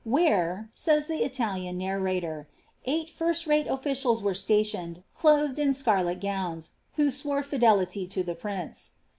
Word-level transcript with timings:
^ 0.01 0.03
Where," 0.11 0.71
says 0.73 1.05
the 1.05 1.23
Italian 1.23 1.77
narrator, 1.77 2.47
^ 2.57 2.61
eight 2.85 3.07
first 3.11 3.45
rate 3.45 3.67
officials 3.67 4.19
were 4.23 4.33
sta 4.33 4.63
tioned, 4.63 5.03
clothed 5.13 5.59
in 5.59 5.73
scariet 5.73 6.19
gowns, 6.19 6.71
who 6.93 7.11
swore 7.11 7.43
fidelity 7.43 8.07
to 8.07 8.23
the 8.23 8.33
prince." 8.33 8.93